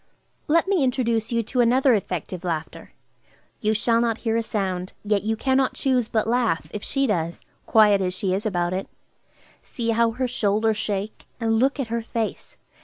[0.47, 2.93] Let me introduce you to another effective laughter.
[3.59, 7.37] You shall not hear a sound, yet you cannot choose but laugh, if she does,
[7.67, 8.89] quiet as she is about it.
[9.61, 12.57] See how her shoulders shake, and look at her face!